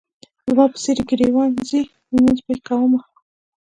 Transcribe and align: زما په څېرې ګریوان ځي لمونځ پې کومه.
زما 0.49 0.65
په 0.71 0.77
څېرې 0.83 1.03
ګریوان 1.09 1.49
ځي 1.67 1.81
لمونځ 2.13 2.39
پې 2.45 2.55
کومه. 2.67 2.99